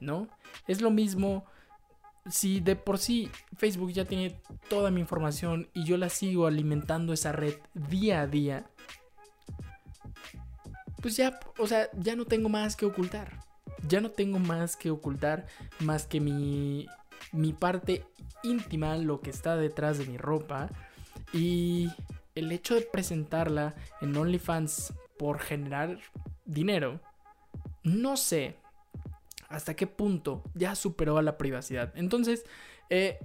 ¿no? 0.00 0.28
Es 0.66 0.80
lo 0.80 0.90
mismo 0.90 1.44
si 2.30 2.60
de 2.60 2.76
por 2.76 2.98
sí 2.98 3.30
Facebook 3.56 3.92
ya 3.92 4.04
tiene 4.04 4.40
toda 4.68 4.90
mi 4.90 5.00
información 5.00 5.68
y 5.72 5.84
yo 5.84 5.96
la 5.96 6.08
sigo 6.08 6.46
alimentando 6.46 7.12
esa 7.12 7.32
red 7.32 7.54
día 7.74 8.22
a 8.22 8.26
día, 8.26 8.66
pues 11.00 11.16
ya, 11.16 11.40
o 11.58 11.66
sea, 11.66 11.88
ya 11.98 12.14
no 12.14 12.24
tengo 12.24 12.48
más 12.48 12.76
que 12.76 12.86
ocultar. 12.86 13.40
Ya 13.88 14.00
no 14.00 14.10
tengo 14.10 14.38
más 14.38 14.76
que 14.76 14.90
ocultar 14.90 15.46
más 15.80 16.06
que 16.06 16.20
mi, 16.20 16.86
mi 17.32 17.52
parte 17.52 18.06
íntima, 18.44 18.96
lo 18.96 19.20
que 19.20 19.30
está 19.30 19.56
detrás 19.56 19.98
de 19.98 20.06
mi 20.06 20.16
ropa. 20.16 20.70
Y 21.32 21.90
el 22.36 22.52
hecho 22.52 22.76
de 22.76 22.82
presentarla 22.82 23.74
en 24.00 24.16
OnlyFans 24.16 24.94
por 25.18 25.40
generar 25.40 25.98
dinero, 26.44 27.00
no 27.82 28.16
sé 28.16 28.56
hasta 29.52 29.74
qué 29.74 29.86
punto 29.86 30.42
ya 30.54 30.74
superó 30.74 31.18
a 31.18 31.22
la 31.22 31.38
privacidad. 31.38 31.92
Entonces, 31.96 32.44
eh, 32.90 33.18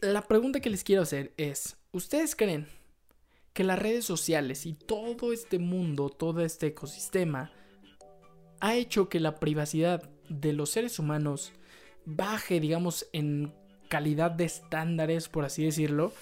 la 0.00 0.22
pregunta 0.22 0.60
que 0.60 0.70
les 0.70 0.84
quiero 0.84 1.02
hacer 1.02 1.32
es, 1.36 1.76
¿ustedes 1.92 2.34
creen 2.34 2.66
que 3.52 3.64
las 3.64 3.78
redes 3.78 4.04
sociales 4.04 4.66
y 4.66 4.74
todo 4.74 5.32
este 5.32 5.58
mundo, 5.58 6.08
todo 6.08 6.40
este 6.40 6.68
ecosistema, 6.68 7.52
ha 8.60 8.74
hecho 8.74 9.08
que 9.08 9.20
la 9.20 9.36
privacidad 9.36 10.08
de 10.28 10.52
los 10.52 10.70
seres 10.70 10.98
humanos 10.98 11.52
baje, 12.04 12.60
digamos, 12.60 13.06
en 13.12 13.52
calidad 13.88 14.30
de 14.30 14.44
estándares, 14.44 15.28
por 15.28 15.44
así 15.44 15.64
decirlo? 15.64 16.12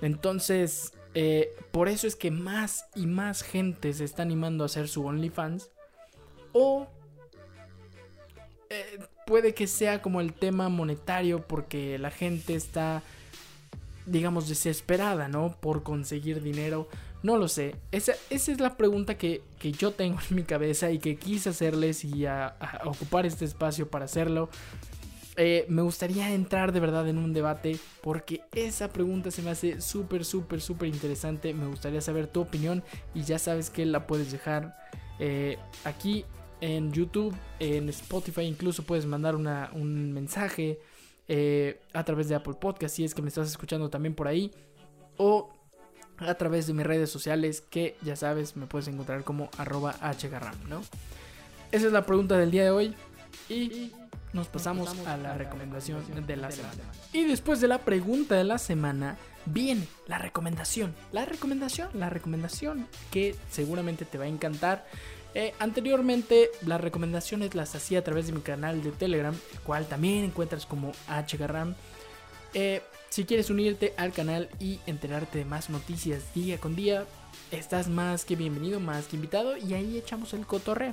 Entonces, 0.00 0.92
eh, 1.14 1.50
por 1.70 1.88
eso 1.88 2.06
es 2.06 2.16
que 2.16 2.30
más 2.30 2.86
y 2.94 3.06
más 3.06 3.42
gente 3.42 3.92
se 3.92 4.04
está 4.04 4.22
animando 4.22 4.64
a 4.64 4.66
hacer 4.66 4.88
su 4.88 5.04
OnlyFans. 5.06 5.70
O 6.52 6.88
eh, 8.72 8.98
puede 9.26 9.54
que 9.54 9.66
sea 9.66 10.02
como 10.02 10.20
el 10.20 10.32
tema 10.32 10.68
monetario 10.68 11.46
porque 11.46 11.98
la 11.98 12.10
gente 12.10 12.54
está, 12.54 13.02
digamos, 14.06 14.48
desesperada, 14.48 15.28
¿no? 15.28 15.56
Por 15.60 15.82
conseguir 15.82 16.42
dinero. 16.42 16.88
No 17.22 17.36
lo 17.36 17.48
sé. 17.48 17.76
Esa, 17.92 18.14
esa 18.30 18.52
es 18.52 18.60
la 18.60 18.76
pregunta 18.76 19.16
que, 19.16 19.42
yo 19.78 19.92
tengo 19.92 20.18
en 20.30 20.36
mi 20.36 20.42
cabeza 20.42 20.90
y 20.90 20.98
que 20.98 21.16
quise 21.16 21.50
hacerles 21.50 22.04
y 22.04 22.24
ocupar 22.84 23.26
este 23.26 23.44
espacio 23.44 23.88
para 23.88 24.06
hacerlo. 24.06 24.48
Eh, 25.36 25.64
me 25.68 25.80
gustaría 25.80 26.30
entrar 26.34 26.72
de 26.72 26.80
verdad 26.80 27.08
en 27.08 27.16
un 27.16 27.32
debate 27.32 27.78
porque 28.02 28.42
esa 28.54 28.92
pregunta 28.92 29.30
se 29.30 29.40
me 29.40 29.50
hace 29.50 29.80
súper, 29.80 30.24
súper, 30.24 30.60
súper 30.60 30.88
interesante. 30.88 31.54
Me 31.54 31.66
gustaría 31.66 32.00
saber 32.00 32.26
tu 32.26 32.40
opinión 32.40 32.82
y 33.14 33.22
ya 33.22 33.38
sabes 33.38 33.70
que 33.70 33.86
la 33.86 34.06
puedes 34.06 34.32
dejar 34.32 34.76
eh, 35.18 35.58
aquí 35.84 36.24
en 36.62 36.92
YouTube, 36.92 37.34
en 37.58 37.88
Spotify, 37.88 38.42
incluso 38.42 38.84
puedes 38.84 39.04
mandar 39.04 39.34
un 39.34 40.12
mensaje 40.12 40.78
eh, 41.26 41.80
a 41.92 42.04
través 42.04 42.28
de 42.28 42.36
Apple 42.36 42.54
Podcast 42.54 42.94
si 42.94 43.04
es 43.04 43.14
que 43.14 43.20
me 43.20 43.28
estás 43.28 43.48
escuchando 43.48 43.90
también 43.90 44.14
por 44.14 44.28
ahí 44.28 44.52
o 45.16 45.52
a 46.18 46.34
través 46.34 46.68
de 46.68 46.72
mis 46.72 46.86
redes 46.86 47.10
sociales 47.10 47.60
que 47.60 47.96
ya 48.02 48.14
sabes 48.14 48.56
me 48.56 48.66
puedes 48.66 48.86
encontrar 48.86 49.24
como 49.24 49.50
arroba 49.58 49.92
hgarram, 49.92 50.56
¿no? 50.68 50.82
Esa 51.72 51.86
es 51.86 51.92
la 51.92 52.06
pregunta 52.06 52.38
del 52.38 52.52
día 52.52 52.62
de 52.62 52.70
hoy 52.70 52.94
y 53.48 53.90
nos 54.32 54.46
pasamos, 54.46 54.96
a 55.06 55.16
la 55.16 55.34
recomendación 55.36 56.00
de 56.26 56.36
la 56.36 56.50
semana. 56.50 56.82
Y 57.12 57.24
después 57.24 57.60
de 57.60 57.68
la 57.68 57.78
pregunta 57.78 58.36
de 58.36 58.44
la 58.44 58.58
semana, 58.58 59.18
viene 59.46 59.86
la 60.06 60.18
recomendación. 60.18 60.94
La 61.10 61.24
recomendación, 61.24 61.88
la 61.94 62.08
recomendación 62.08 62.86
que 63.10 63.34
seguramente 63.50 64.04
te 64.04 64.16
va 64.16 64.24
a 64.24 64.28
encantar. 64.28 64.86
Eh, 65.34 65.54
anteriormente 65.58 66.50
las 66.66 66.80
recomendaciones 66.80 67.54
las 67.54 67.74
hacía 67.74 68.00
a 68.00 68.04
través 68.04 68.26
de 68.26 68.32
mi 68.32 68.40
canal 68.40 68.82
de 68.82 68.90
Telegram, 68.90 69.34
el 69.52 69.60
cual 69.60 69.86
también 69.86 70.24
encuentras 70.24 70.66
como 70.66 70.92
HGRAM. 71.08 71.74
Eh, 72.54 72.82
si 73.08 73.24
quieres 73.24 73.50
unirte 73.50 73.94
al 73.96 74.12
canal 74.12 74.48
y 74.58 74.80
enterarte 74.86 75.38
de 75.38 75.44
más 75.44 75.70
noticias 75.70 76.34
día 76.34 76.58
con 76.58 76.76
día, 76.76 77.04
estás 77.50 77.88
más 77.88 78.24
que 78.24 78.36
bienvenido, 78.36 78.80
más 78.80 79.06
que 79.06 79.16
invitado 79.16 79.56
y 79.56 79.74
ahí 79.74 79.98
echamos 79.98 80.34
el 80.34 80.46
cotorreo. 80.46 80.92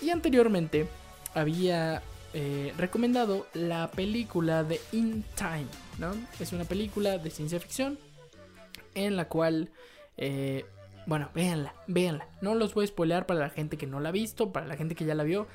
Y 0.00 0.10
anteriormente 0.10 0.88
había 1.34 2.02
eh, 2.34 2.72
recomendado 2.78 3.46
la 3.52 3.90
película 3.90 4.64
de 4.64 4.80
In 4.92 5.24
Time, 5.36 5.66
¿no? 5.98 6.14
Es 6.40 6.52
una 6.52 6.64
película 6.64 7.18
de 7.18 7.30
ciencia 7.30 7.60
ficción 7.60 7.98
en 8.94 9.16
la 9.16 9.26
cual, 9.26 9.70
eh, 10.16 10.64
bueno, 11.06 11.30
véanla, 11.34 11.74
véanla. 11.86 12.28
No 12.40 12.54
los 12.54 12.74
voy 12.74 12.84
a 12.84 12.88
spoilear 12.88 13.26
para 13.26 13.40
la 13.40 13.50
gente 13.50 13.76
que 13.76 13.86
no 13.86 14.00
la 14.00 14.10
ha 14.10 14.12
visto, 14.12 14.52
para 14.52 14.66
la 14.66 14.76
gente 14.76 14.94
que 14.94 15.04
ya 15.04 15.14
la 15.14 15.24
vio. 15.24 15.46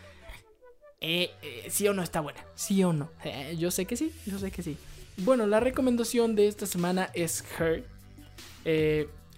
Eh, 1.00 1.32
sí 1.70 1.88
o 1.88 1.94
no 1.94 2.02
está 2.02 2.22
buena, 2.22 2.44
sí 2.56 2.84
o 2.84 2.92
no. 2.94 3.10
yo 3.58 3.72
sé 3.72 3.86
que 3.86 3.96
sí, 3.96 4.12
yo 4.26 4.40
sé 4.40 4.52
que 4.52 4.64
sí. 4.64 4.78
Bueno, 5.18 5.48
la 5.48 5.60
recomendación 5.60 6.36
de 6.36 6.48
esta 6.48 6.66
semana 6.66 7.10
es 7.14 7.44
Her. 7.60 7.86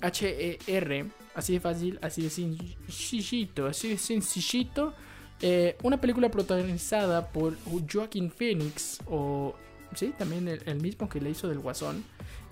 H-E-R, 0.02 1.06
así 1.36 1.54
de 1.54 1.60
fácil, 1.60 2.00
así 2.02 2.22
de 2.22 2.30
sencillito, 2.30 3.68
así 3.68 3.90
de 3.90 3.98
sencillito. 3.98 4.94
Eh, 5.42 5.78
una 5.84 6.00
película 6.00 6.30
protagonizada 6.30 7.28
por 7.32 7.56
Joaquin 7.92 8.32
Phoenix, 8.32 9.00
o 9.08 9.56
sí, 9.96 10.14
también 10.18 10.48
el, 10.48 10.82
mismo 10.82 11.08
que 11.08 11.22
le 11.22 11.30
hizo 11.30 11.48
del 11.48 11.60
Guasón, 11.60 12.04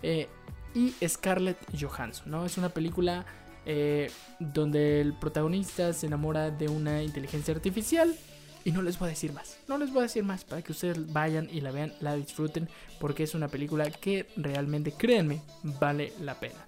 eh, 0.04 0.28
y 0.74 0.94
Scarlett 1.08 1.58
Johansson, 1.78 2.32
¿no? 2.32 2.46
Es 2.46 2.58
una 2.58 2.70
película 2.70 3.26
eh, 3.70 4.10
donde 4.40 5.02
el 5.02 5.12
protagonista 5.12 5.92
se 5.92 6.08
enamora 6.08 6.52
de 6.52 6.70
una 6.70 7.04
inteligencia 7.04 7.54
artificial. 7.54 8.16
Y 8.64 8.72
no 8.72 8.82
les 8.82 8.98
voy 8.98 9.08
a 9.08 9.10
decir 9.10 9.32
más, 9.32 9.58
no 9.68 9.78
les 9.78 9.92
voy 9.92 10.00
a 10.00 10.04
decir 10.04 10.24
más 10.24 10.44
para 10.44 10.62
que 10.62 10.74
ustedes 10.74 11.14
vayan 11.14 11.48
y 11.52 11.62
la 11.62 11.72
vean, 11.72 11.94
la 12.02 12.16
disfruten, 12.16 12.68
porque 13.00 13.24
es 13.24 13.34
una 13.34 13.48
película 13.48 13.90
que 13.90 14.26
realmente, 14.36 14.92
créanme, 14.92 15.42
vale 15.64 16.12
la 16.20 16.38
pena. 16.38 16.66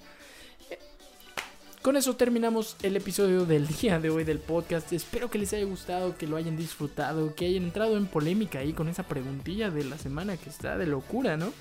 Con 1.81 1.95
eso 1.95 2.15
terminamos 2.15 2.75
el 2.83 2.97
episodio 2.97 3.45
del 3.45 3.65
día 3.67 3.99
de 3.99 4.09
hoy 4.09 4.25
del 4.25 4.39
podcast. 4.39 4.91
Espero 4.91 5.29
que 5.29 5.39
les 5.39 5.53
haya 5.53 5.65
gustado, 5.65 6.17
que 6.17 6.27
lo 6.27 6.35
hayan 6.35 6.57
disfrutado, 6.57 7.33
que 7.35 7.45
hayan 7.45 7.63
entrado 7.63 7.95
en 7.95 8.07
polémica 8.07 8.59
ahí 8.59 8.73
con 8.73 8.89
esa 8.89 9.03
preguntilla 9.03 9.69
de 9.69 9.85
la 9.85 9.97
semana 9.97 10.35
que 10.35 10.49
está 10.49 10.77
de 10.77 10.85
locura, 10.85 11.37
¿no? 11.37 11.53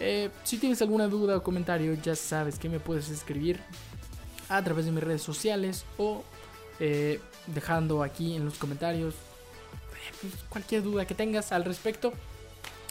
Eh, 0.00 0.30
si 0.44 0.58
tienes 0.58 0.82
alguna 0.82 1.08
duda 1.08 1.38
o 1.38 1.42
comentario, 1.42 1.94
ya 1.94 2.14
sabes 2.14 2.58
que 2.58 2.68
me 2.68 2.80
puedes 2.80 3.08
escribir 3.08 3.60
a 4.56 4.64
través 4.64 4.84
de 4.84 4.92
mis 4.92 5.02
redes 5.02 5.22
sociales 5.22 5.84
o 5.98 6.22
eh, 6.80 7.20
dejando 7.46 8.02
aquí 8.02 8.36
en 8.36 8.44
los 8.44 8.58
comentarios 8.58 9.14
eh, 9.14 10.14
pues, 10.20 10.34
cualquier 10.48 10.82
duda 10.82 11.06
que 11.06 11.14
tengas 11.14 11.52
al 11.52 11.64
respecto. 11.64 12.12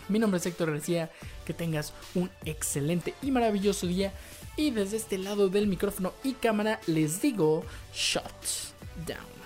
Mi 0.08 0.20
nombre 0.20 0.40
es 0.40 0.46
Héctor 0.46 0.72
García. 0.72 1.10
Que 1.46 1.54
tengas 1.54 1.94
un 2.16 2.30
excelente 2.46 3.14
y 3.22 3.32
maravilloso 3.32 3.88
día. 3.88 4.14
Y 4.56 4.72
desde 4.72 4.98
este 4.98 5.18
lado 5.18 5.50
del 5.50 5.68
micrófono 5.68 6.14
y 6.24 6.34
cámara 6.34 6.80
les 6.88 7.22
digo, 7.22 7.64
shut 7.94 8.24
down. 9.08 9.41